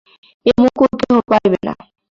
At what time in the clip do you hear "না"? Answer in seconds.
1.67-1.73